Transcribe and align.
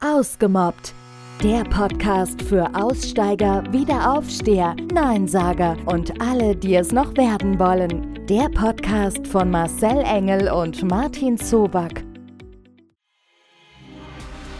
Ausgemobbt. 0.00 0.94
Der 1.42 1.64
Podcast 1.64 2.40
für 2.42 2.72
Aussteiger, 2.72 3.64
Wiederaufsteher, 3.72 4.76
Neinsager 4.92 5.76
und 5.86 6.20
alle, 6.20 6.54
die 6.54 6.76
es 6.76 6.92
noch 6.92 7.16
werden 7.16 7.58
wollen. 7.58 8.24
Der 8.26 8.48
Podcast 8.48 9.26
von 9.26 9.50
Marcel 9.50 9.98
Engel 10.04 10.52
und 10.52 10.84
Martin 10.84 11.36
Zoback. 11.36 12.04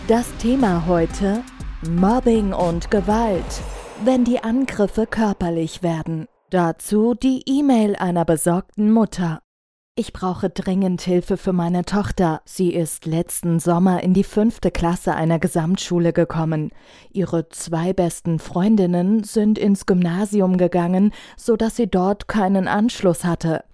Das 0.09 0.27
Thema 0.39 0.87
heute: 0.89 1.45
Mobbing 1.89 2.53
und 2.53 2.91
Gewalt, 2.91 3.63
wenn 4.05 4.25
die 4.25 4.43
Angriffe 4.43 5.07
körperlich 5.07 5.85
werden. 5.85 6.27
Dazu 6.51 7.15
die 7.15 7.43
E-Mail 7.47 7.95
einer 7.95 8.25
besorgten 8.25 8.93
Mutter. 8.93 9.41
Ich 10.01 10.13
brauche 10.13 10.49
dringend 10.49 11.01
Hilfe 11.01 11.37
für 11.37 11.53
meine 11.53 11.85
Tochter. 11.85 12.41
Sie 12.45 12.73
ist 12.73 13.05
letzten 13.05 13.59
Sommer 13.59 14.01
in 14.05 14.15
die 14.15 14.23
fünfte 14.23 14.71
Klasse 14.71 15.17
einer 15.17 15.41
Gesamtschule 15.41 16.13
gekommen. 16.13 16.71
Ihre 17.13 17.49
zwei 17.49 17.93
besten 17.93 18.39
Freundinnen 18.39 19.25
sind 19.25 19.59
ins 19.59 19.87
Gymnasium 19.87 20.57
gegangen, 20.57 21.13
so 21.37 21.57
dass 21.57 21.75
sie 21.75 21.89
dort 21.89 22.29
keinen 22.29 22.69
Anschluss 22.69 23.25
hatte. 23.25 23.65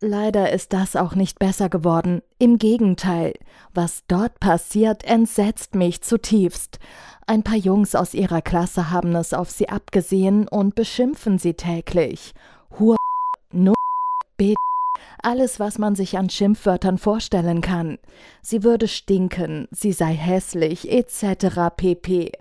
Leider 0.00 0.50
ist 0.50 0.72
das 0.72 0.96
auch 0.96 1.14
nicht 1.14 1.38
besser 1.38 1.68
geworden. 1.68 2.22
Im 2.40 2.58
Gegenteil. 2.58 3.34
Was 3.72 4.02
dort 4.08 4.40
passiert, 4.40 5.04
entsetzt 5.04 5.76
mich 5.76 6.02
zutiefst. 6.02 6.80
Ein 7.28 7.44
paar 7.44 7.54
Jungs 7.54 7.94
aus 7.94 8.14
ihrer 8.14 8.42
Klasse 8.42 8.90
haben 8.90 9.14
es 9.14 9.32
auf 9.32 9.50
sie 9.50 9.68
abgesehen 9.68 10.48
und 10.48 10.74
beschimpfen 10.74 11.38
sie 11.38 11.54
täglich. 11.54 12.34
Hur, 12.80 12.96
no, 13.52 13.74
B, 14.36 14.56
alles, 15.22 15.60
was 15.60 15.78
man 15.78 15.94
sich 15.94 16.18
an 16.18 16.30
Schimpfwörtern 16.30 16.98
vorstellen 16.98 17.60
kann. 17.60 17.98
Sie 18.42 18.62
würde 18.62 18.88
stinken, 18.88 19.68
sie 19.70 19.92
sei 19.92 20.14
hässlich, 20.14 20.90
etc. 20.90 21.70
pp. 21.76 22.32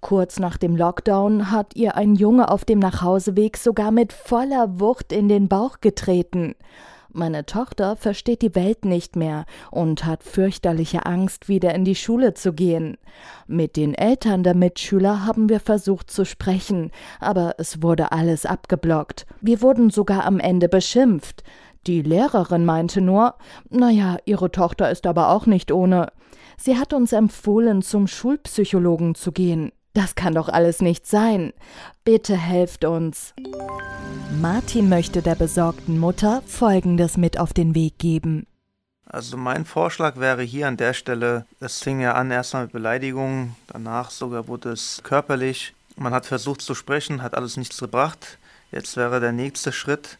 Kurz 0.00 0.38
nach 0.38 0.56
dem 0.56 0.76
Lockdown 0.76 1.50
hat 1.50 1.74
ihr 1.74 1.96
ein 1.96 2.14
Junge 2.14 2.50
auf 2.50 2.64
dem 2.64 2.78
Nachhauseweg 2.78 3.56
sogar 3.56 3.90
mit 3.90 4.12
voller 4.12 4.78
Wucht 4.78 5.12
in 5.12 5.28
den 5.28 5.48
Bauch 5.48 5.80
getreten. 5.80 6.54
Meine 7.10 7.46
Tochter 7.46 7.96
versteht 7.96 8.42
die 8.42 8.54
Welt 8.54 8.84
nicht 8.84 9.16
mehr 9.16 9.46
und 9.70 10.04
hat 10.04 10.22
fürchterliche 10.22 11.06
Angst, 11.06 11.48
wieder 11.48 11.74
in 11.74 11.84
die 11.84 11.94
Schule 11.94 12.34
zu 12.34 12.52
gehen. 12.52 12.98
Mit 13.46 13.76
den 13.76 13.94
Eltern 13.94 14.42
der 14.42 14.54
Mitschüler 14.54 15.24
haben 15.24 15.48
wir 15.48 15.58
versucht 15.58 16.10
zu 16.10 16.26
sprechen, 16.26 16.90
aber 17.18 17.54
es 17.56 17.82
wurde 17.82 18.12
alles 18.12 18.44
abgeblockt. 18.44 19.26
Wir 19.40 19.62
wurden 19.62 19.88
sogar 19.88 20.26
am 20.26 20.38
Ende 20.38 20.68
beschimpft. 20.68 21.42
Die 21.88 22.02
Lehrerin 22.02 22.66
meinte 22.66 23.00
nur, 23.00 23.34
naja, 23.70 24.18
ihre 24.26 24.52
Tochter 24.52 24.90
ist 24.90 25.06
aber 25.06 25.30
auch 25.30 25.46
nicht 25.46 25.72
ohne. 25.72 26.12
Sie 26.58 26.76
hat 26.76 26.92
uns 26.92 27.14
empfohlen, 27.14 27.80
zum 27.80 28.06
Schulpsychologen 28.06 29.14
zu 29.14 29.32
gehen. 29.32 29.72
Das 29.94 30.14
kann 30.14 30.34
doch 30.34 30.50
alles 30.50 30.82
nicht 30.82 31.06
sein. 31.06 31.54
Bitte 32.04 32.36
helft 32.36 32.84
uns. 32.84 33.32
Martin 34.38 34.90
möchte 34.90 35.22
der 35.22 35.34
besorgten 35.34 35.98
Mutter 35.98 36.42
Folgendes 36.44 37.16
mit 37.16 37.40
auf 37.40 37.54
den 37.54 37.74
Weg 37.74 37.98
geben. 37.98 38.46
Also 39.06 39.38
mein 39.38 39.64
Vorschlag 39.64 40.18
wäre 40.18 40.42
hier 40.42 40.68
an 40.68 40.76
der 40.76 40.92
Stelle, 40.92 41.46
es 41.58 41.80
fing 41.80 42.00
ja 42.00 42.12
an 42.12 42.30
erstmal 42.30 42.64
mit 42.64 42.72
Beleidigungen, 42.72 43.56
danach 43.66 44.10
sogar 44.10 44.46
wurde 44.46 44.72
es 44.72 45.00
körperlich. 45.04 45.72
Man 45.96 46.12
hat 46.12 46.26
versucht 46.26 46.60
zu 46.60 46.74
sprechen, 46.74 47.22
hat 47.22 47.34
alles 47.34 47.56
nichts 47.56 47.78
gebracht. 47.78 48.36
Jetzt 48.70 48.98
wäre 48.98 49.20
der 49.20 49.32
nächste 49.32 49.72
Schritt, 49.72 50.18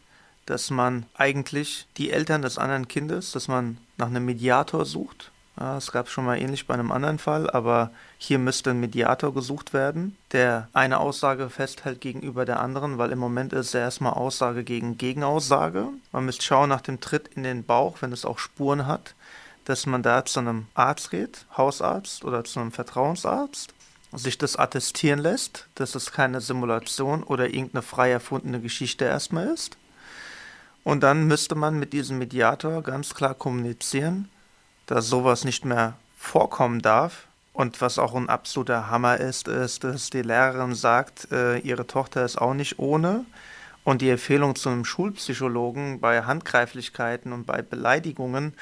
dass 0.49 0.71
man 0.71 1.05
eigentlich 1.13 1.87
die 1.97 2.11
Eltern 2.11 2.41
des 2.41 2.57
anderen 2.57 2.87
Kindes, 2.87 3.31
dass 3.31 3.47
man 3.47 3.77
nach 3.97 4.07
einem 4.07 4.25
Mediator 4.25 4.85
sucht. 4.85 5.31
Ja, 5.59 5.77
es 5.77 5.91
gab 5.91 6.07
schon 6.07 6.25
mal 6.25 6.39
ähnlich 6.39 6.67
bei 6.67 6.73
einem 6.73 6.91
anderen 6.91 7.19
Fall, 7.19 7.49
aber 7.49 7.91
hier 8.17 8.39
müsste 8.39 8.69
ein 8.69 8.79
Mediator 8.79 9.33
gesucht 9.33 9.73
werden, 9.73 10.15
der 10.31 10.69
eine 10.71 10.99
Aussage 10.99 11.49
festhält 11.49 11.99
gegenüber 11.99 12.45
der 12.45 12.61
anderen, 12.61 12.97
weil 12.97 13.11
im 13.11 13.19
Moment 13.19 13.51
ist 13.51 13.67
es 13.67 13.73
erstmal 13.73 14.13
Aussage 14.13 14.63
gegen 14.63 14.97
Gegenaussage. 14.97 15.89
Man 16.13 16.25
müsste 16.25 16.45
schauen 16.45 16.69
nach 16.69 16.81
dem 16.81 17.01
Tritt 17.01 17.29
in 17.35 17.43
den 17.43 17.65
Bauch, 17.65 17.97
wenn 18.01 18.13
es 18.13 18.23
auch 18.23 18.39
Spuren 18.39 18.87
hat, 18.87 19.15
dass 19.65 19.85
man 19.85 20.01
da 20.01 20.23
zu 20.23 20.39
einem 20.39 20.67
Arzt 20.75 21.11
geht, 21.11 21.45
Hausarzt 21.57 22.23
oder 22.23 22.45
zu 22.45 22.59
einem 22.59 22.71
Vertrauensarzt 22.71 23.73
sich 24.13 24.37
das 24.37 24.55
attestieren 24.55 25.19
lässt, 25.19 25.67
dass 25.75 25.93
es 25.93 26.11
keine 26.11 26.41
Simulation 26.41 27.21
oder 27.21 27.47
irgendeine 27.47 27.83
frei 27.83 28.09
erfundene 28.11 28.59
Geschichte 28.59 29.05
erstmal 29.05 29.47
ist. 29.47 29.77
Und 30.83 31.01
dann 31.01 31.27
müsste 31.27 31.55
man 31.55 31.77
mit 31.79 31.93
diesem 31.93 32.17
Mediator 32.17 32.81
ganz 32.81 33.13
klar 33.13 33.33
kommunizieren, 33.33 34.29
dass 34.85 35.07
sowas 35.07 35.43
nicht 35.43 35.65
mehr 35.65 35.95
vorkommen 36.17 36.81
darf. 36.81 37.27
Und 37.53 37.81
was 37.81 37.99
auch 37.99 38.15
ein 38.15 38.29
absoluter 38.29 38.89
Hammer 38.89 39.17
ist, 39.17 39.47
ist, 39.47 39.83
dass 39.83 40.09
die 40.09 40.21
Lehrerin 40.21 40.75
sagt, 40.75 41.31
äh, 41.31 41.57
ihre 41.59 41.85
Tochter 41.85 42.23
ist 42.23 42.39
auch 42.39 42.53
nicht 42.53 42.79
ohne. 42.79 43.25
Und 43.83 44.01
die 44.01 44.09
Empfehlung 44.09 44.55
zu 44.55 44.69
einem 44.69 44.85
Schulpsychologen 44.85 45.99
bei 45.99 46.23
Handgreiflichkeiten 46.23 47.33
und 47.33 47.45
bei 47.45 47.61
Beleidigungen, 47.61 48.53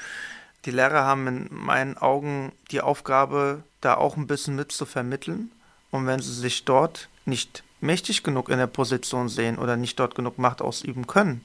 die 0.64 0.70
Lehrer 0.70 1.04
haben 1.04 1.26
in 1.26 1.48
meinen 1.50 1.96
Augen 1.96 2.52
die 2.70 2.80
Aufgabe, 2.80 3.62
da 3.80 3.94
auch 3.94 4.16
ein 4.16 4.26
bisschen 4.26 4.56
mit 4.56 4.72
zu 4.72 4.86
vermitteln. 4.86 5.52
Und 5.90 6.06
wenn 6.06 6.20
sie 6.20 6.32
sich 6.32 6.64
dort 6.64 7.08
nicht 7.24 7.62
mächtig 7.80 8.22
genug 8.22 8.48
in 8.48 8.58
der 8.58 8.66
Position 8.66 9.28
sehen 9.28 9.58
oder 9.58 9.76
nicht 9.76 9.98
dort 10.00 10.14
genug 10.14 10.38
Macht 10.38 10.60
ausüben 10.60 11.06
können, 11.06 11.44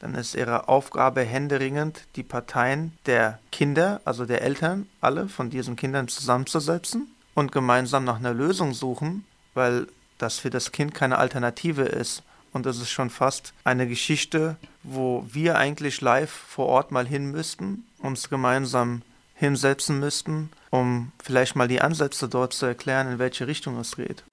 dann 0.00 0.14
ist 0.14 0.34
ihre 0.34 0.68
Aufgabe 0.68 1.22
händeringend, 1.22 2.02
die 2.16 2.22
Parteien 2.22 2.92
der 3.06 3.38
Kinder, 3.50 4.00
also 4.04 4.24
der 4.26 4.42
Eltern, 4.42 4.86
alle 5.00 5.28
von 5.28 5.50
diesen 5.50 5.76
Kindern 5.76 6.08
zusammenzusetzen 6.08 7.08
und 7.34 7.52
gemeinsam 7.52 8.04
nach 8.04 8.18
einer 8.18 8.34
Lösung 8.34 8.74
suchen, 8.74 9.24
weil 9.54 9.86
das 10.18 10.38
für 10.38 10.50
das 10.50 10.72
Kind 10.72 10.94
keine 10.94 11.18
Alternative 11.18 11.82
ist. 11.82 12.22
Und 12.52 12.66
das 12.66 12.78
ist 12.78 12.90
schon 12.90 13.10
fast 13.10 13.52
eine 13.64 13.86
Geschichte, 13.86 14.56
wo 14.82 15.24
wir 15.30 15.58
eigentlich 15.58 16.00
live 16.00 16.30
vor 16.30 16.66
Ort 16.66 16.92
mal 16.92 17.06
hin 17.06 17.30
müssten, 17.30 17.84
uns 17.98 18.30
gemeinsam 18.30 19.02
hinsetzen 19.34 20.00
müssten, 20.00 20.50
um 20.70 21.12
vielleicht 21.22 21.56
mal 21.56 21.68
die 21.68 21.80
Ansätze 21.80 22.28
dort 22.28 22.52
zu 22.52 22.66
erklären, 22.66 23.12
in 23.12 23.18
welche 23.18 23.46
Richtung 23.46 23.78
es 23.78 23.96
geht. 23.96 24.24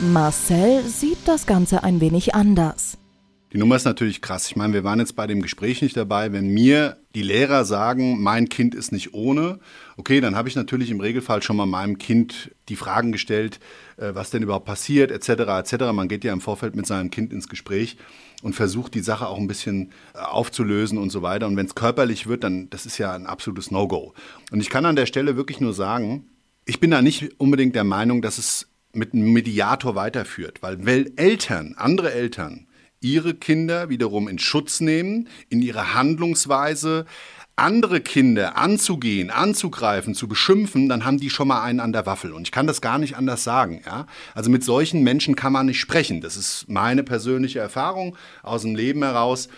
Marcel 0.00 0.84
sieht 0.84 1.18
das 1.26 1.46
Ganze 1.46 1.82
ein 1.82 2.00
wenig 2.00 2.34
anders. 2.34 2.98
Die 3.52 3.56
Nummer 3.56 3.76
ist 3.76 3.86
natürlich 3.86 4.20
krass. 4.20 4.50
Ich 4.50 4.56
meine, 4.56 4.74
wir 4.74 4.84
waren 4.84 4.98
jetzt 4.98 5.16
bei 5.16 5.26
dem 5.26 5.40
Gespräch 5.40 5.80
nicht 5.80 5.96
dabei. 5.96 6.32
Wenn 6.32 6.48
mir 6.48 6.98
die 7.14 7.22
Lehrer 7.22 7.64
sagen, 7.64 8.22
mein 8.22 8.50
Kind 8.50 8.74
ist 8.74 8.92
nicht 8.92 9.14
ohne, 9.14 9.58
okay, 9.96 10.20
dann 10.20 10.36
habe 10.36 10.50
ich 10.50 10.56
natürlich 10.56 10.90
im 10.90 11.00
Regelfall 11.00 11.42
schon 11.42 11.56
mal 11.56 11.64
meinem 11.64 11.96
Kind 11.96 12.50
die 12.68 12.76
Fragen 12.76 13.10
gestellt, 13.10 13.58
äh, 13.96 14.10
was 14.12 14.28
denn 14.28 14.42
überhaupt 14.42 14.66
passiert, 14.66 15.10
etc. 15.10 15.30
etc. 15.60 15.92
Man 15.94 16.08
geht 16.08 16.24
ja 16.24 16.34
im 16.34 16.42
Vorfeld 16.42 16.76
mit 16.76 16.86
seinem 16.86 17.10
Kind 17.10 17.32
ins 17.32 17.48
Gespräch 17.48 17.96
und 18.42 18.54
versucht 18.54 18.92
die 18.94 19.00
Sache 19.00 19.26
auch 19.26 19.38
ein 19.38 19.48
bisschen 19.48 19.92
äh, 20.14 20.18
aufzulösen 20.18 20.98
und 20.98 21.08
so 21.08 21.22
weiter. 21.22 21.46
Und 21.46 21.56
wenn 21.56 21.66
es 21.66 21.74
körperlich 21.74 22.26
wird, 22.26 22.44
dann 22.44 22.68
das 22.68 22.84
ist 22.84 22.98
ja 22.98 23.14
ein 23.14 23.26
absolutes 23.26 23.70
No-Go. 23.70 24.12
Und 24.50 24.60
ich 24.60 24.68
kann 24.68 24.84
an 24.84 24.96
der 24.96 25.06
Stelle 25.06 25.36
wirklich 25.36 25.58
nur 25.58 25.72
sagen, 25.72 26.28
ich 26.66 26.80
bin 26.80 26.90
da 26.90 27.00
nicht 27.00 27.40
unbedingt 27.40 27.74
der 27.74 27.84
Meinung, 27.84 28.20
dass 28.20 28.36
es 28.36 28.68
mit 28.92 29.14
einem 29.14 29.32
Mediator 29.32 29.94
weiterführt, 29.94 30.60
weil 30.60 31.12
Eltern, 31.16 31.74
andere 31.78 32.12
Eltern, 32.12 32.67
ihre 33.00 33.34
Kinder 33.34 33.88
wiederum 33.88 34.28
in 34.28 34.38
Schutz 34.38 34.80
nehmen, 34.80 35.28
in 35.48 35.62
ihre 35.62 35.94
Handlungsweise, 35.94 37.06
andere 37.58 38.00
Kinder 38.00 38.56
anzugehen, 38.56 39.30
anzugreifen, 39.30 40.14
zu 40.14 40.28
beschimpfen, 40.28 40.88
dann 40.88 41.04
haben 41.04 41.18
die 41.18 41.28
schon 41.28 41.48
mal 41.48 41.62
einen 41.62 41.80
an 41.80 41.92
der 41.92 42.06
Waffel. 42.06 42.32
Und 42.32 42.42
ich 42.42 42.52
kann 42.52 42.68
das 42.68 42.80
gar 42.80 42.98
nicht 42.98 43.16
anders 43.16 43.42
sagen. 43.42 43.82
Ja? 43.84 44.06
Also 44.34 44.48
mit 44.48 44.62
solchen 44.62 45.02
Menschen 45.02 45.34
kann 45.34 45.52
man 45.52 45.66
nicht 45.66 45.80
sprechen. 45.80 46.20
Das 46.20 46.36
ist 46.36 46.66
meine 46.68 47.02
persönliche 47.02 47.58
Erfahrung 47.58 48.16
aus 48.42 48.62
dem 48.62 48.76
Leben 48.76 49.02
heraus. 49.02 49.48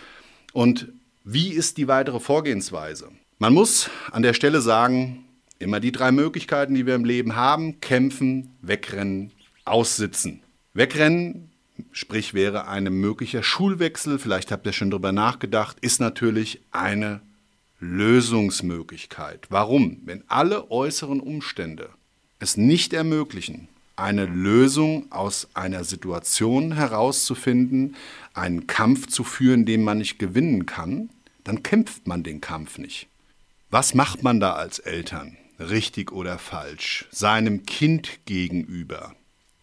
Und 0.52 0.88
wie 1.24 1.50
ist 1.50 1.76
die 1.76 1.88
weitere 1.88 2.20
Vorgehensweise? 2.20 3.10
Man 3.38 3.52
muss 3.52 3.90
an 4.10 4.22
der 4.22 4.34
Stelle 4.34 4.62
sagen, 4.62 5.24
immer 5.58 5.78
die 5.78 5.92
drei 5.92 6.10
Möglichkeiten, 6.10 6.74
die 6.74 6.86
wir 6.86 6.94
im 6.94 7.04
Leben 7.04 7.36
haben, 7.36 7.80
kämpfen, 7.80 8.56
wegrennen, 8.62 9.32
aussitzen. 9.66 10.42
Wegrennen 10.72 11.49
sprich 11.92 12.34
wäre 12.34 12.68
ein 12.68 12.84
möglicher 12.84 13.42
Schulwechsel, 13.42 14.18
vielleicht 14.18 14.52
habt 14.52 14.66
ihr 14.66 14.72
schon 14.72 14.90
darüber 14.90 15.12
nachgedacht, 15.12 15.78
ist 15.80 16.00
natürlich 16.00 16.60
eine 16.70 17.20
Lösungsmöglichkeit. 17.80 19.46
Warum? 19.50 20.00
Wenn 20.04 20.22
alle 20.28 20.70
äußeren 20.70 21.20
Umstände 21.20 21.90
es 22.38 22.56
nicht 22.56 22.92
ermöglichen, 22.92 23.68
eine 23.96 24.24
Lösung 24.24 25.10
aus 25.10 25.48
einer 25.54 25.84
Situation 25.84 26.72
herauszufinden, 26.72 27.96
einen 28.34 28.66
Kampf 28.66 29.06
zu 29.08 29.24
führen, 29.24 29.66
den 29.66 29.84
man 29.84 29.98
nicht 29.98 30.18
gewinnen 30.18 30.66
kann, 30.66 31.10
dann 31.44 31.62
kämpft 31.62 32.06
man 32.06 32.22
den 32.22 32.40
Kampf 32.40 32.78
nicht. 32.78 33.08
Was 33.70 33.94
macht 33.94 34.22
man 34.22 34.40
da 34.40 34.54
als 34.54 34.78
Eltern? 34.78 35.36
Richtig 35.58 36.12
oder 36.12 36.38
falsch? 36.38 37.06
Seinem 37.10 37.66
Kind 37.66 38.20
gegenüber. 38.24 39.14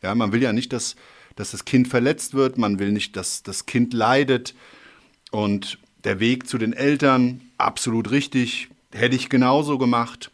Ja, 0.02 0.14
man 0.16 0.32
will 0.32 0.42
ja 0.42 0.54
nicht, 0.54 0.72
dass 0.72 0.96
dass 1.38 1.52
das 1.52 1.64
Kind 1.64 1.88
verletzt 1.88 2.34
wird, 2.34 2.58
man 2.58 2.80
will 2.80 2.92
nicht, 2.92 3.16
dass 3.16 3.44
das 3.44 3.66
Kind 3.66 3.94
leidet. 3.94 4.54
Und 5.32 5.80
der 6.04 6.20
Weg 6.20 6.48
zu 6.48 6.58
den 6.58 6.74
Eltern, 6.74 7.42
absolut 7.58 8.12
richtig, 8.12 8.68
hätte 8.92 9.16
ich 9.16 9.30
genauso 9.30 9.78
gemacht. 9.78 10.32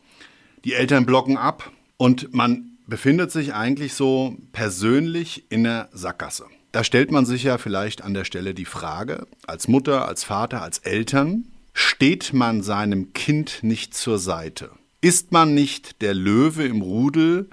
Die 0.65 0.73
Eltern 0.73 1.05
blocken 1.05 1.37
ab 1.37 1.71
Und 1.97 2.33
man 2.33 2.77
befindet 2.87 3.31
sich 3.31 3.53
eigentlich 3.53 3.93
so 3.93 4.35
persönlich 4.51 5.45
in 5.49 5.63
der 5.63 5.89
Sackgasse. 5.93 6.45
Da 6.71 6.83
stellt 6.83 7.11
man 7.11 7.25
sich 7.25 7.43
ja 7.43 7.57
vielleicht 7.57 8.01
an 8.01 8.13
der 8.13 8.25
Stelle 8.25 8.53
die 8.53 8.65
Frage, 8.65 9.27
als 9.45 9.67
Mutter, 9.67 10.07
als 10.07 10.23
Vater, 10.23 10.61
als 10.61 10.79
Eltern, 10.79 11.45
steht 11.73 12.33
man 12.33 12.63
seinem 12.63 13.13
Kind 13.13 13.59
nicht 13.61 13.93
zur 13.93 14.17
Seite? 14.17 14.71
Ist 15.01 15.31
man 15.31 15.53
nicht 15.53 16.01
der 16.01 16.13
Löwe 16.13 16.65
im 16.65 16.81
Rudel, 16.81 17.49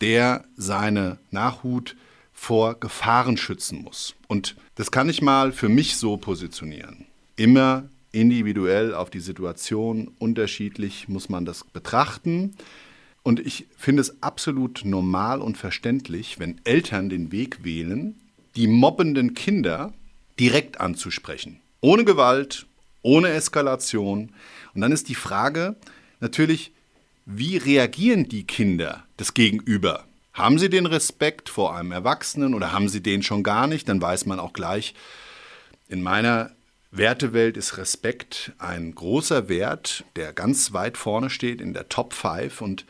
der 0.00 0.44
seine 0.56 1.18
Nachhut 1.30 1.96
vor 2.44 2.78
Gefahren 2.78 3.38
schützen 3.38 3.82
muss? 3.82 4.14
Und 4.28 4.54
das 4.74 4.90
kann 4.90 5.08
ich 5.08 5.22
mal 5.22 5.50
für 5.50 5.70
mich 5.70 5.96
so 5.96 6.18
positionieren. 6.18 7.06
Immer 7.36 7.88
individuell 8.12 8.94
auf 8.94 9.08
die 9.08 9.20
Situation, 9.20 10.12
unterschiedlich 10.18 11.08
muss 11.08 11.30
man 11.30 11.46
das 11.46 11.64
betrachten. 11.64 12.54
Und 13.22 13.40
ich 13.40 13.66
finde 13.78 14.02
es 14.02 14.22
absolut 14.22 14.82
normal 14.84 15.40
und 15.40 15.56
verständlich, 15.56 16.38
wenn 16.38 16.60
Eltern 16.64 17.08
den 17.08 17.32
Weg 17.32 17.64
wählen, 17.64 18.14
die 18.56 18.66
mobbenden 18.66 19.32
Kinder 19.32 19.94
direkt 20.38 20.80
anzusprechen. 20.82 21.60
Ohne 21.80 22.04
Gewalt, 22.04 22.66
ohne 23.00 23.30
Eskalation. 23.30 24.32
Und 24.74 24.80
dann 24.82 24.92
ist 24.92 25.08
die 25.08 25.14
Frage 25.14 25.76
natürlich, 26.20 26.72
wie 27.24 27.56
reagieren 27.56 28.28
die 28.28 28.44
Kinder 28.44 29.04
des 29.18 29.32
Gegenüber? 29.32 30.04
Haben 30.34 30.58
sie 30.58 30.68
den 30.68 30.86
Respekt 30.86 31.48
vor 31.48 31.76
einem 31.76 31.92
Erwachsenen 31.92 32.54
oder 32.54 32.72
haben 32.72 32.88
sie 32.88 33.00
den 33.00 33.22
schon 33.22 33.44
gar 33.44 33.68
nicht? 33.68 33.88
Dann 33.88 34.02
weiß 34.02 34.26
man 34.26 34.40
auch 34.40 34.52
gleich, 34.52 34.94
in 35.88 36.02
meiner 36.02 36.50
Wertewelt 36.90 37.56
ist 37.56 37.76
Respekt 37.78 38.52
ein 38.58 38.96
großer 38.96 39.48
Wert, 39.48 40.04
der 40.16 40.32
ganz 40.32 40.72
weit 40.72 40.96
vorne 40.96 41.30
steht 41.30 41.60
in 41.60 41.72
der 41.72 41.88
Top 41.88 42.12
5. 42.14 42.62
Und 42.62 42.84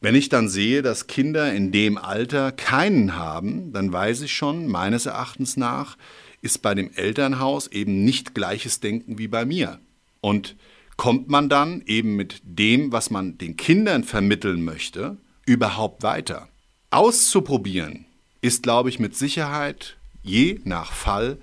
wenn 0.00 0.14
ich 0.14 0.30
dann 0.30 0.48
sehe, 0.48 0.80
dass 0.80 1.06
Kinder 1.06 1.52
in 1.52 1.72
dem 1.72 1.98
Alter 1.98 2.52
keinen 2.52 3.16
haben, 3.16 3.70
dann 3.74 3.92
weiß 3.92 4.22
ich 4.22 4.32
schon, 4.32 4.66
meines 4.66 5.04
Erachtens 5.04 5.58
nach, 5.58 5.98
ist 6.40 6.62
bei 6.62 6.74
dem 6.74 6.90
Elternhaus 6.94 7.66
eben 7.66 8.02
nicht 8.02 8.34
gleiches 8.34 8.80
Denken 8.80 9.18
wie 9.18 9.28
bei 9.28 9.44
mir. 9.44 9.78
Und 10.22 10.56
kommt 10.96 11.28
man 11.28 11.50
dann 11.50 11.82
eben 11.84 12.16
mit 12.16 12.40
dem, 12.44 12.92
was 12.92 13.10
man 13.10 13.36
den 13.36 13.58
Kindern 13.58 14.04
vermitteln 14.04 14.64
möchte, 14.64 15.18
überhaupt 15.44 16.02
weiter? 16.02 16.48
Auszuprobieren 16.90 18.06
ist, 18.40 18.62
glaube 18.62 18.88
ich, 18.88 18.98
mit 18.98 19.14
Sicherheit 19.14 19.98
je 20.22 20.60
nach 20.64 20.92
Fall 20.92 21.36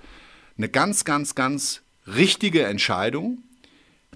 eine 0.58 0.68
ganz, 0.68 1.04
ganz, 1.04 1.34
ganz 1.36 1.82
richtige 2.06 2.64
Entscheidung, 2.64 3.38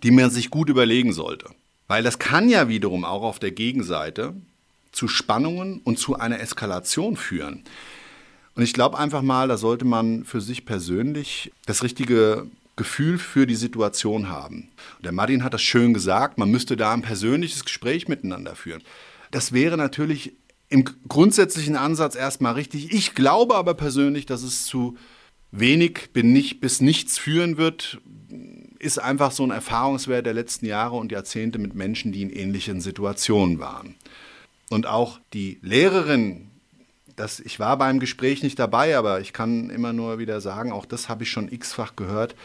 die 0.02 0.10
man 0.10 0.30
sich 0.30 0.50
gut 0.50 0.68
überlegen 0.68 1.12
sollte. 1.12 1.50
Weil 1.86 2.02
das 2.02 2.18
kann 2.18 2.48
ja 2.48 2.68
wiederum 2.68 3.04
auch 3.04 3.22
auf 3.22 3.38
der 3.38 3.52
Gegenseite 3.52 4.34
zu 4.90 5.06
Spannungen 5.06 5.80
und 5.84 5.98
zu 5.98 6.16
einer 6.16 6.40
Eskalation 6.40 7.16
führen. 7.16 7.62
Und 8.56 8.64
ich 8.64 8.72
glaube 8.72 8.98
einfach 8.98 9.22
mal, 9.22 9.46
da 9.46 9.56
sollte 9.56 9.84
man 9.84 10.24
für 10.24 10.40
sich 10.40 10.66
persönlich 10.66 11.52
das 11.66 11.84
richtige 11.84 12.46
Gefühl 12.74 13.18
für 13.18 13.46
die 13.46 13.54
Situation 13.54 14.28
haben. 14.28 14.68
Und 14.96 15.04
der 15.04 15.12
Martin 15.12 15.44
hat 15.44 15.54
das 15.54 15.62
schön 15.62 15.94
gesagt, 15.94 16.38
man 16.38 16.50
müsste 16.50 16.76
da 16.76 16.92
ein 16.92 17.02
persönliches 17.02 17.64
Gespräch 17.64 18.08
miteinander 18.08 18.56
führen. 18.56 18.82
Das 19.30 19.52
wäre 19.52 19.76
natürlich 19.76 20.32
im 20.70 20.84
grundsätzlichen 21.08 21.76
Ansatz 21.76 22.14
erstmal 22.14 22.54
richtig. 22.54 22.92
Ich 22.92 23.14
glaube 23.14 23.56
aber 23.56 23.74
persönlich, 23.74 24.24
dass 24.24 24.42
es 24.42 24.64
zu 24.64 24.96
wenig 25.50 26.10
bis 26.12 26.80
nichts 26.80 27.18
führen 27.18 27.56
wird, 27.56 28.00
ist 28.78 28.98
einfach 28.98 29.32
so 29.32 29.42
ein 29.42 29.50
Erfahrungswert 29.50 30.24
der 30.24 30.32
letzten 30.32 30.66
Jahre 30.66 30.96
und 30.96 31.12
Jahrzehnte 31.12 31.58
mit 31.58 31.74
Menschen, 31.74 32.12
die 32.12 32.22
in 32.22 32.30
ähnlichen 32.30 32.80
Situationen 32.80 33.58
waren. 33.58 33.96
Und 34.70 34.86
auch 34.86 35.20
die 35.34 35.58
Lehrerin, 35.60 36.48
das, 37.16 37.40
ich 37.40 37.58
war 37.58 37.76
beim 37.76 37.98
Gespräch 37.98 38.44
nicht 38.44 38.58
dabei, 38.58 38.96
aber 38.96 39.20
ich 39.20 39.32
kann 39.32 39.70
immer 39.70 39.92
nur 39.92 40.18
wieder 40.18 40.40
sagen, 40.40 40.70
auch 40.70 40.86
das 40.86 41.08
habe 41.08 41.24
ich 41.24 41.30
schon 41.30 41.50
x-fach 41.50 41.96
gehört, 41.96 42.36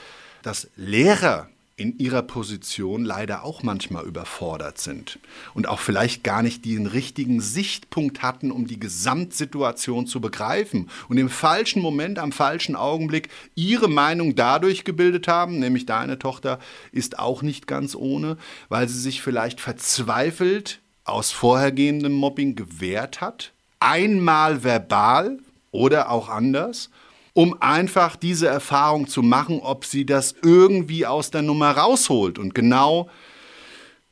dass 0.41 0.69
Lehrer 0.75 1.47
in 1.77 1.97
ihrer 1.99 2.21
Position 2.21 3.03
leider 3.03 3.43
auch 3.43 3.61
manchmal 3.61 4.05
überfordert 4.05 4.77
sind 4.77 5.19
und 5.53 5.67
auch 5.67 5.79
vielleicht 5.79 6.23
gar 6.23 6.41
nicht 6.41 6.63
den 6.63 6.87
richtigen 6.87 7.41
Sichtpunkt 7.41 8.21
hatten, 8.21 8.49
um 8.49 8.65
die 8.65 8.79
Gesamtsituation 8.79 10.07
zu 10.07 10.21
begreifen 10.21 10.89
und 11.09 11.17
im 11.17 11.29
falschen 11.29 11.81
Moment, 11.81 12.17
am 12.17 12.31
falschen 12.31 12.77
Augenblick 12.77 13.27
ihre 13.55 13.89
Meinung 13.89 14.35
dadurch 14.35 14.85
gebildet 14.85 15.27
haben, 15.27 15.59
nämlich 15.59 15.85
deine 15.85 16.17
Tochter 16.17 16.59
ist 16.93 17.19
auch 17.19 17.41
nicht 17.41 17.67
ganz 17.67 17.93
ohne, 17.93 18.37
weil 18.69 18.87
sie 18.87 18.99
sich 18.99 19.21
vielleicht 19.21 19.59
verzweifelt 19.59 20.79
aus 21.03 21.31
vorhergehendem 21.31 22.13
Mobbing 22.13 22.55
gewehrt 22.55 23.19
hat, 23.19 23.51
einmal 23.81 24.63
verbal 24.63 25.39
oder 25.71 26.09
auch 26.09 26.29
anders 26.29 26.89
um 27.35 27.61
einfach 27.61 28.15
diese 28.15 28.47
Erfahrung 28.47 29.09
zu 29.09 29.21
machen, 29.21 29.59
ob 29.59 29.83
sie 29.83 30.05
das 30.05 30.35
irgendwie 30.41 31.05
aus 31.05 31.31
der 31.31 31.41
Nummer 31.41 31.71
rausholt. 31.71 32.39
Und 32.39 32.55
genau 32.55 33.09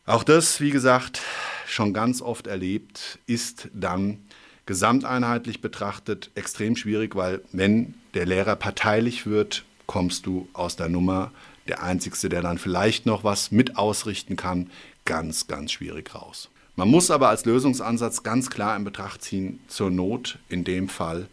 auch 0.06 0.25
das, 0.25 0.60
wie 0.60 0.72
gesagt, 0.72 1.22
schon 1.66 1.94
ganz 1.94 2.22
oft 2.22 2.48
erlebt, 2.48 3.20
ist 3.25 3.70
dann 3.74 4.20
gesamteinheitlich 4.66 5.62
betrachtet 5.62 6.31
extrem 6.36 6.75
schwierig, 6.75 7.16
weil 7.16 7.42
wenn 7.54 7.94
der 8.14 8.25
Lehrer 8.25 8.58
parteilich 8.58 9.25
wird, 9.25 9.64
kommst 9.88 10.25
du 10.25 10.50
aus 10.52 10.75
der 10.75 10.90
Nummer, 10.90 11.31
der 11.70 11.81
Einzige, 11.81 12.28
der 12.28 12.42
dann 12.42 12.58
vielleicht 12.58 13.06
noch 13.06 13.24
was 13.24 13.52
mit 13.52 13.78
ausrichten 13.78 14.36
kann, 14.36 14.70
ganz, 15.06 15.48
ganz 15.48 15.72
schwierig 15.72 16.14
raus. 16.14 16.50
Man 16.75 16.90
muss 16.90 17.10
aber 17.10 17.30
als 17.30 17.46
Lösungsansatz 17.46 18.24
ganz 18.24 18.50
klar 18.50 18.75
in 18.75 18.84
Betracht 18.84 19.22
ziehen, 19.22 19.62
zur 19.70 19.92
Not 19.92 20.40
in 20.50 20.66
dem 20.66 20.90
Fall 20.90 21.30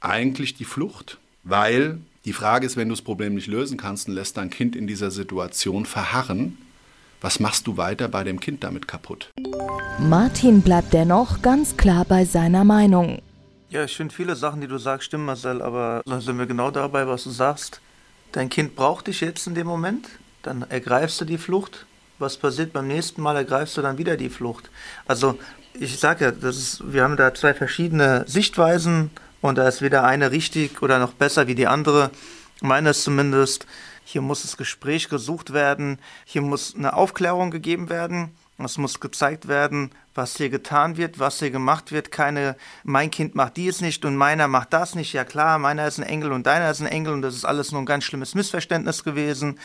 eigentlich 0.00 0.54
die 0.54 0.64
Flucht, 0.64 1.18
weil 1.44 1.98
die 2.24 2.32
Frage 2.32 2.66
ist, 2.66 2.76
wenn 2.76 2.88
du 2.88 2.94
das 2.94 3.02
Problem 3.02 3.34
nicht 3.34 3.46
lösen 3.46 3.76
kannst 3.76 4.08
und 4.08 4.14
lässt 4.14 4.36
dein 4.36 4.50
Kind 4.50 4.74
in 4.76 4.86
dieser 4.86 5.10
Situation 5.10 5.86
verharren, 5.86 6.58
was 7.20 7.40
machst 7.40 7.66
du 7.66 7.76
weiter 7.76 8.08
bei 8.08 8.24
dem 8.24 8.40
Kind 8.40 8.62
damit 8.64 8.88
kaputt? 8.88 9.30
Martin 9.98 10.60
bleibt 10.60 10.92
dennoch 10.92 11.40
ganz 11.40 11.76
klar 11.76 12.04
bei 12.04 12.24
seiner 12.24 12.64
Meinung. 12.64 13.22
Ja, 13.70 13.84
ich 13.84 13.96
finde 13.96 14.14
viele 14.14 14.36
Sachen, 14.36 14.60
die 14.60 14.66
du 14.66 14.78
sagst, 14.78 15.06
stimmen, 15.06 15.24
Marcel, 15.24 15.62
aber 15.62 16.02
dann 16.04 16.20
sind 16.20 16.38
wir 16.38 16.46
genau 16.46 16.70
dabei, 16.70 17.06
was 17.08 17.24
du 17.24 17.30
sagst. 17.30 17.80
Dein 18.32 18.48
Kind 18.48 18.76
braucht 18.76 19.06
dich 19.06 19.20
jetzt 19.20 19.46
in 19.46 19.54
dem 19.54 19.66
Moment, 19.66 20.08
dann 20.42 20.62
ergreifst 20.62 21.20
du 21.20 21.24
die 21.24 21.38
Flucht. 21.38 21.86
Was 22.18 22.36
passiert 22.36 22.72
beim 22.72 22.86
nächsten 22.86 23.20
Mal, 23.20 23.36
ergreifst 23.36 23.76
du 23.76 23.82
dann 23.82 23.98
wieder 23.98 24.16
die 24.16 24.30
Flucht. 24.30 24.70
Also, 25.06 25.38
ich 25.74 25.98
sage 25.98 26.26
ja, 26.26 26.30
das 26.30 26.56
ist, 26.56 26.92
wir 26.92 27.02
haben 27.02 27.16
da 27.16 27.34
zwei 27.34 27.52
verschiedene 27.52 28.24
Sichtweisen 28.26 29.10
und 29.40 29.58
da 29.58 29.68
ist 29.68 29.82
weder 29.82 30.04
eine 30.04 30.30
richtig 30.30 30.82
oder 30.82 30.98
noch 30.98 31.12
besser 31.12 31.46
wie 31.46 31.54
die 31.54 31.66
andere. 31.66 32.10
Meines 32.62 33.02
zumindest. 33.02 33.66
Hier 34.04 34.22
muss 34.22 34.42
das 34.42 34.56
Gespräch 34.56 35.08
gesucht 35.08 35.52
werden. 35.52 35.98
Hier 36.24 36.42
muss 36.42 36.74
eine 36.74 36.94
Aufklärung 36.94 37.50
gegeben 37.50 37.90
werden. 37.90 38.34
Es 38.58 38.78
muss 38.78 39.00
gezeigt 39.00 39.48
werden, 39.48 39.90
was 40.14 40.38
hier 40.38 40.48
getan 40.48 40.96
wird, 40.96 41.18
was 41.18 41.40
hier 41.40 41.50
gemacht 41.50 41.92
wird. 41.92 42.10
Keine, 42.10 42.56
mein 42.84 43.10
Kind 43.10 43.34
macht 43.34 43.58
dies 43.58 43.82
nicht 43.82 44.06
und 44.06 44.16
meiner 44.16 44.48
macht 44.48 44.72
das 44.72 44.94
nicht. 44.94 45.12
Ja 45.12 45.24
klar, 45.24 45.58
meiner 45.58 45.86
ist 45.86 45.98
ein 45.98 46.04
Engel 46.04 46.32
und 46.32 46.46
deiner 46.46 46.70
ist 46.70 46.80
ein 46.80 46.86
Engel 46.86 47.12
und 47.12 47.20
das 47.20 47.34
ist 47.34 47.44
alles 47.44 47.70
nur 47.70 47.82
ein 47.82 47.86
ganz 47.86 48.04
schlimmes 48.04 48.34
Missverständnis 48.34 49.04
gewesen. 49.04 49.58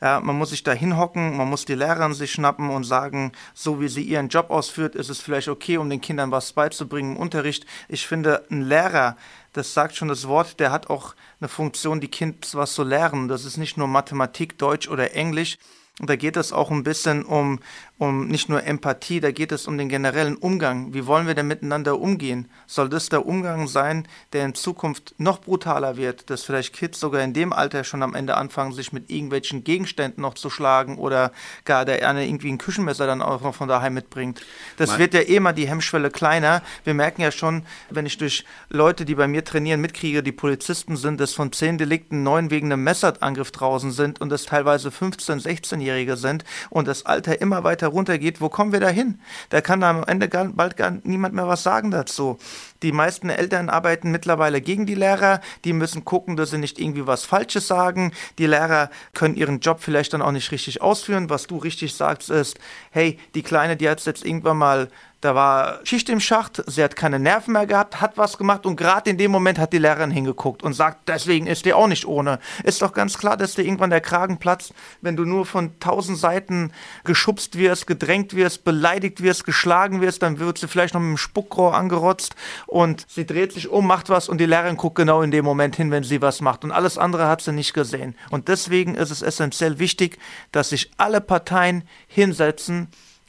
Ja, 0.00 0.20
man 0.20 0.38
muss 0.38 0.50
sich 0.50 0.62
da 0.62 0.72
hinhocken, 0.72 1.36
man 1.36 1.50
muss 1.50 1.66
die 1.66 1.74
Lehrerin 1.74 2.14
sich 2.14 2.32
schnappen 2.32 2.70
und 2.70 2.84
sagen, 2.84 3.32
so 3.52 3.82
wie 3.82 3.88
sie 3.88 4.02
ihren 4.02 4.28
Job 4.28 4.48
ausführt, 4.48 4.94
ist 4.94 5.10
es 5.10 5.20
vielleicht 5.20 5.48
okay, 5.48 5.76
um 5.76 5.90
den 5.90 6.00
Kindern 6.00 6.30
was 6.30 6.52
beizubringen 6.54 7.16
im 7.16 7.20
Unterricht. 7.20 7.66
Ich 7.88 8.06
finde, 8.06 8.46
ein 8.50 8.62
Lehrer, 8.62 9.18
das 9.52 9.74
sagt 9.74 9.94
schon 9.94 10.08
das 10.08 10.26
Wort, 10.26 10.58
der 10.58 10.72
hat 10.72 10.88
auch 10.88 11.14
eine 11.40 11.48
Funktion, 11.48 12.00
die 12.00 12.08
Kind 12.08 12.54
was 12.54 12.72
zu 12.72 12.82
lernen. 12.82 13.28
Das 13.28 13.44
ist 13.44 13.58
nicht 13.58 13.76
nur 13.76 13.88
Mathematik, 13.88 14.56
Deutsch 14.56 14.88
oder 14.88 15.14
Englisch. 15.14 15.58
Und 16.00 16.08
da 16.08 16.16
geht 16.16 16.36
es 16.36 16.52
auch 16.52 16.70
ein 16.70 16.84
bisschen 16.84 17.24
um, 17.24 17.58
um 17.98 18.28
nicht 18.28 18.48
nur 18.48 18.64
Empathie, 18.64 19.20
da 19.20 19.32
geht 19.32 19.50
es 19.50 19.66
um 19.66 19.76
den 19.76 19.88
generellen 19.88 20.36
Umgang. 20.36 20.94
Wie 20.94 21.06
wollen 21.06 21.26
wir 21.26 21.34
denn 21.34 21.48
miteinander 21.48 21.98
umgehen? 21.98 22.48
Soll 22.68 22.88
das 22.88 23.08
der 23.08 23.26
Umgang 23.26 23.66
sein, 23.66 24.06
der 24.32 24.44
in 24.44 24.54
Zukunft 24.54 25.16
noch 25.18 25.40
brutaler 25.40 25.96
wird, 25.96 26.30
dass 26.30 26.44
vielleicht 26.44 26.72
Kids 26.72 27.00
sogar 27.00 27.22
in 27.22 27.32
dem 27.32 27.52
Alter 27.52 27.82
schon 27.82 28.04
am 28.04 28.14
Ende 28.14 28.36
anfangen, 28.36 28.72
sich 28.72 28.92
mit 28.92 29.10
irgendwelchen 29.10 29.64
Gegenständen 29.64 30.22
noch 30.22 30.34
zu 30.34 30.48
schlagen 30.48 30.96
oder 30.96 31.32
gar 31.64 31.84
der 31.84 32.08
eine 32.08 32.24
irgendwie 32.24 32.52
ein 32.52 32.58
Küchenmesser 32.58 33.06
dann 33.06 33.20
auch 33.20 33.40
noch 33.40 33.56
von 33.56 33.68
daheim 33.68 33.94
mitbringt? 33.94 34.42
Das 34.76 34.90
mein 34.90 35.00
wird 35.00 35.14
ja 35.14 35.22
eh 35.22 35.40
mal 35.40 35.52
die 35.52 35.68
Hemmschwelle 35.68 36.10
kleiner. 36.10 36.62
Wir 36.84 36.94
merken 36.94 37.22
ja 37.22 37.32
schon, 37.32 37.64
wenn 37.90 38.06
ich 38.06 38.16
durch 38.16 38.44
Leute, 38.70 39.04
die 39.04 39.16
bei 39.16 39.26
mir 39.26 39.44
trainieren, 39.44 39.80
mitkriege, 39.80 40.22
die 40.22 40.30
Polizisten 40.30 40.96
sind, 40.96 41.18
dass 41.18 41.34
von 41.34 41.50
zehn 41.50 41.78
Delikten 41.78 42.22
neun 42.22 42.52
wegen 42.52 42.72
einem 42.72 42.84
Messerangriff 42.84 43.50
draußen 43.50 43.90
sind 43.90 44.20
und 44.20 44.30
es 44.30 44.44
teilweise 44.44 44.90
15-, 44.90 45.42
16-Jährige 45.42 46.16
sind 46.16 46.44
und 46.70 46.86
das 46.86 47.04
Alter 47.04 47.40
immer 47.40 47.64
weiter 47.64 47.87
runtergeht, 47.88 48.40
wo 48.40 48.48
kommen 48.48 48.72
wir 48.72 48.80
da 48.80 48.88
hin? 48.88 49.20
Da 49.50 49.60
kann 49.60 49.82
am 49.82 50.04
Ende 50.04 50.28
gar, 50.28 50.44
bald 50.46 50.76
gar 50.76 50.92
niemand 51.02 51.34
mehr 51.34 51.48
was 51.48 51.62
sagen 51.62 51.90
dazu. 51.90 52.38
Die 52.82 52.92
meisten 52.92 53.28
Eltern 53.28 53.68
arbeiten 53.70 54.10
mittlerweile 54.10 54.60
gegen 54.60 54.86
die 54.86 54.94
Lehrer. 54.94 55.40
Die 55.64 55.72
müssen 55.72 56.04
gucken, 56.04 56.36
dass 56.36 56.50
sie 56.50 56.58
nicht 56.58 56.78
irgendwie 56.78 57.06
was 57.06 57.24
Falsches 57.24 57.66
sagen. 57.66 58.12
Die 58.38 58.46
Lehrer 58.46 58.90
können 59.14 59.34
ihren 59.34 59.60
Job 59.60 59.80
vielleicht 59.80 60.12
dann 60.12 60.22
auch 60.22 60.32
nicht 60.32 60.52
richtig 60.52 60.80
ausführen. 60.80 61.30
Was 61.30 61.46
du 61.46 61.58
richtig 61.58 61.94
sagst, 61.94 62.30
ist, 62.30 62.58
hey, 62.90 63.18
die 63.34 63.42
Kleine, 63.42 63.76
die 63.76 63.88
hat 63.88 63.98
es 63.98 64.04
jetzt 64.04 64.24
irgendwann 64.24 64.58
mal 64.58 64.88
Da 65.20 65.34
war 65.34 65.80
Schicht 65.82 66.08
im 66.10 66.20
Schacht, 66.20 66.62
sie 66.68 66.80
hat 66.80 66.94
keine 66.94 67.18
Nerven 67.18 67.52
mehr 67.52 67.66
gehabt, 67.66 68.00
hat 68.00 68.16
was 68.16 68.38
gemacht 68.38 68.64
und 68.66 68.76
gerade 68.76 69.10
in 69.10 69.18
dem 69.18 69.32
Moment 69.32 69.58
hat 69.58 69.72
die 69.72 69.78
Lehrerin 69.78 70.12
hingeguckt 70.12 70.62
und 70.62 70.74
sagt, 70.74 71.08
deswegen 71.08 71.48
ist 71.48 71.64
dir 71.64 71.76
auch 71.76 71.88
nicht 71.88 72.06
ohne. 72.06 72.38
Ist 72.62 72.82
doch 72.82 72.92
ganz 72.92 73.18
klar, 73.18 73.36
dass 73.36 73.56
dir 73.56 73.64
irgendwann 73.64 73.90
der 73.90 74.00
Kragen 74.00 74.38
platzt, 74.38 74.72
wenn 75.00 75.16
du 75.16 75.24
nur 75.24 75.44
von 75.44 75.80
tausend 75.80 76.18
Seiten 76.18 76.72
geschubst 77.02 77.58
wirst, 77.58 77.88
gedrängt 77.88 78.36
wirst, 78.36 78.62
beleidigt 78.62 79.20
wirst, 79.20 79.44
geschlagen 79.44 80.00
wirst, 80.00 80.22
dann 80.22 80.38
wird 80.38 80.58
sie 80.58 80.68
vielleicht 80.68 80.94
noch 80.94 81.00
mit 81.00 81.10
dem 81.10 81.16
Spuckrohr 81.16 81.74
angerotzt 81.74 82.36
und 82.68 83.04
sie 83.08 83.26
dreht 83.26 83.52
sich 83.52 83.68
um, 83.68 83.88
macht 83.88 84.10
was 84.10 84.28
und 84.28 84.38
die 84.38 84.46
Lehrerin 84.46 84.76
guckt 84.76 84.94
genau 84.94 85.22
in 85.22 85.32
dem 85.32 85.44
Moment 85.44 85.74
hin, 85.74 85.90
wenn 85.90 86.04
sie 86.04 86.22
was 86.22 86.40
macht 86.40 86.62
und 86.62 86.70
alles 86.70 86.96
andere 86.96 87.26
hat 87.26 87.42
sie 87.42 87.52
nicht 87.52 87.74
gesehen. 87.74 88.14
Und 88.30 88.46
deswegen 88.46 88.94
ist 88.94 89.10
es 89.10 89.22
essentiell 89.22 89.80
wichtig, 89.80 90.16
dass 90.52 90.68
sich 90.68 90.92
alle 90.96 91.20
Parteien 91.20 91.82
hinsetzen, 92.06 92.86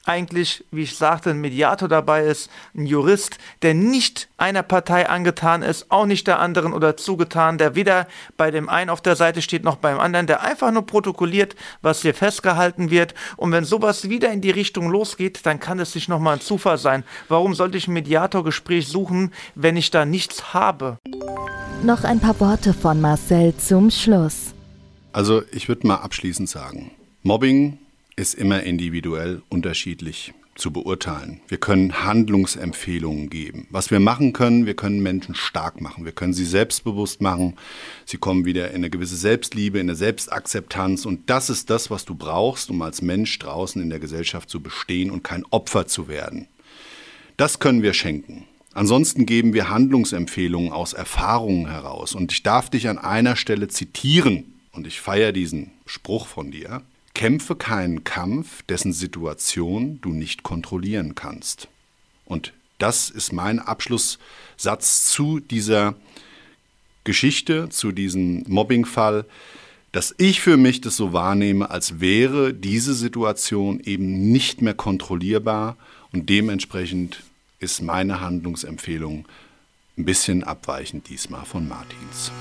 eigentlich, 0.09 0.65
wie 0.71 0.81
ich 0.81 0.97
sagte, 0.97 1.29
ein 1.29 1.39
Mediator 1.39 1.87
dabei 1.87 2.23
ist, 2.23 2.49
ein 2.75 2.87
Jurist, 2.87 3.37
der 3.61 3.75
nicht 3.75 4.27
einer 4.37 4.63
Partei 4.63 5.07
angetan 5.07 5.61
ist, 5.61 5.91
auch 5.91 6.07
nicht 6.07 6.25
der 6.25 6.39
anderen 6.39 6.73
oder 6.73 6.97
zugetan, 6.97 7.59
der 7.59 7.75
weder 7.75 8.07
bei 8.35 8.49
dem 8.49 8.69
einen 8.69 8.89
auf 8.89 9.01
der 9.01 9.15
Seite 9.15 9.43
steht 9.43 9.63
noch 9.63 9.75
beim 9.75 9.99
anderen, 9.99 10.25
der 10.25 10.41
einfach 10.41 10.71
nur 10.71 10.87
protokolliert, 10.87 11.55
was 11.83 12.01
hier 12.01 12.15
festgehalten 12.15 12.89
wird. 12.89 13.13
Und 13.37 13.51
wenn 13.51 13.65
sowas 13.65 14.09
wieder 14.09 14.31
in 14.31 14.41
die 14.41 14.49
Richtung 14.49 14.89
losgeht, 14.89 15.45
dann 15.45 15.59
kann 15.59 15.79
es 15.79 15.93
nicht 15.93 16.09
nochmal 16.09 16.37
ein 16.37 16.41
Zufall 16.41 16.79
sein. 16.79 17.03
Warum 17.27 17.53
sollte 17.53 17.77
ich 17.77 17.87
ein 17.87 17.93
Mediatorgespräch 17.93 18.87
suchen, 18.87 19.31
wenn 19.53 19.77
ich 19.77 19.91
da 19.91 20.05
nichts 20.05 20.55
habe? 20.55 20.97
Noch 21.83 22.03
ein 22.03 22.19
paar 22.19 22.39
Worte 22.39 22.73
von 22.73 22.99
Marcel 22.99 23.55
zum 23.57 23.91
Schluss. 23.91 24.55
Also 25.13 25.43
ich 25.51 25.67
würde 25.67 25.85
mal 25.85 25.97
abschließend 25.97 26.49
sagen, 26.49 26.89
Mobbing 27.21 27.77
ist 28.19 28.33
immer 28.35 28.63
individuell 28.63 29.41
unterschiedlich 29.47 30.33
zu 30.55 30.71
beurteilen. 30.71 31.39
Wir 31.47 31.57
können 31.57 32.03
Handlungsempfehlungen 32.03 33.29
geben. 33.29 33.65
Was 33.69 33.91
wir 33.91 34.01
machen 34.01 34.33
können, 34.33 34.65
wir 34.65 34.73
können 34.73 35.01
Menschen 35.01 35.35
stark 35.35 35.79
machen. 35.79 36.03
Wir 36.03 36.11
können 36.11 36.33
sie 36.33 36.43
selbstbewusst 36.43 37.21
machen. 37.21 37.55
Sie 38.05 38.17
kommen 38.17 38.43
wieder 38.43 38.71
in 38.71 38.75
eine 38.75 38.89
gewisse 38.89 39.15
Selbstliebe, 39.15 39.79
in 39.79 39.85
eine 39.85 39.95
Selbstakzeptanz. 39.95 41.05
Und 41.05 41.29
das 41.29 41.49
ist 41.49 41.69
das, 41.69 41.89
was 41.89 42.03
du 42.03 42.13
brauchst, 42.13 42.69
um 42.69 42.81
als 42.81 43.01
Mensch 43.01 43.39
draußen 43.39 43.81
in 43.81 43.89
der 43.89 43.99
Gesellschaft 43.99 44.49
zu 44.49 44.59
bestehen 44.59 45.11
und 45.11 45.23
kein 45.23 45.45
Opfer 45.45 45.87
zu 45.87 46.09
werden. 46.09 46.49
Das 47.37 47.59
können 47.59 47.83
wir 47.83 47.93
schenken. 47.93 48.43
Ansonsten 48.73 49.25
geben 49.25 49.53
wir 49.53 49.69
Handlungsempfehlungen 49.69 50.73
aus 50.73 50.91
Erfahrungen 50.91 51.69
heraus. 51.69 52.15
Und 52.15 52.33
ich 52.33 52.43
darf 52.43 52.69
dich 52.69 52.89
an 52.89 52.97
einer 52.97 53.37
Stelle 53.37 53.69
zitieren. 53.69 54.55
Und 54.73 54.87
ich 54.87 54.99
feiere 54.99 55.31
diesen 55.31 55.71
Spruch 55.85 56.27
von 56.27 56.51
dir. 56.51 56.83
Kämpfe 57.19 57.57
keinen 57.57 58.05
Kampf, 58.05 58.63
dessen 58.69 58.93
Situation 58.93 59.99
du 60.01 60.13
nicht 60.13 60.43
kontrollieren 60.43 61.15
kannst. 61.15 61.67
Und 62.23 62.53
das 62.77 63.09
ist 63.09 63.33
mein 63.33 63.59
Abschlusssatz 63.59 65.03
zu 65.03 65.41
dieser 65.41 65.95
Geschichte, 67.03 67.67
zu 67.67 67.91
diesem 67.91 68.45
Mobbingfall, 68.47 69.25
dass 69.91 70.15
ich 70.17 70.39
für 70.39 70.55
mich 70.55 70.79
das 70.79 70.95
so 70.95 71.11
wahrnehme, 71.11 71.69
als 71.69 71.99
wäre 71.99 72.53
diese 72.53 72.93
Situation 72.93 73.81
eben 73.81 74.31
nicht 74.31 74.61
mehr 74.61 74.73
kontrollierbar 74.73 75.75
und 76.13 76.29
dementsprechend 76.29 77.23
ist 77.59 77.81
meine 77.81 78.21
Handlungsempfehlung 78.21 79.27
ein 79.97 80.05
bisschen 80.05 80.45
abweichend 80.45 81.09
diesmal 81.09 81.43
von 81.43 81.67
Martins. 81.67 82.31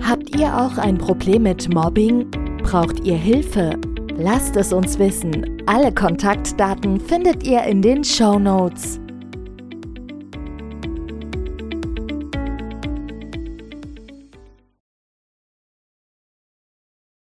Habt 0.00 0.36
ihr 0.36 0.56
auch 0.56 0.78
ein 0.78 0.96
Problem 0.96 1.42
mit 1.42 1.74
Mobbing? 1.74 2.43
Braucht 2.64 3.04
ihr 3.04 3.16
Hilfe? 3.16 3.78
Lasst 4.16 4.56
es 4.56 4.72
uns 4.72 4.98
wissen. 4.98 5.62
Alle 5.66 5.92
Kontaktdaten 5.92 6.98
findet 6.98 7.46
ihr 7.46 7.62
in 7.62 7.82
den 7.82 8.02
Show 8.02 8.38
Notes. 8.38 8.98